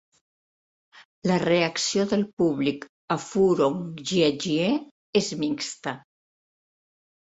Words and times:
La 1.31 1.37
reacció 1.43 2.07
del 2.15 2.25
públic 2.43 2.89
a 3.19 3.21
Furong 3.29 3.79
Jiejie 4.15 4.75
és 5.25 5.33
mixta. 5.47 5.99